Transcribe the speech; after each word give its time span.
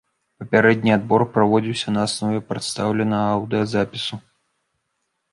Папярэдні 0.41 0.91
адбор 0.93 1.21
праводзіўся 1.33 1.93
на 1.97 2.05
аснове 2.07 2.39
прадстаўленага 2.47 3.27
аўдыёзапісу. 3.35 4.15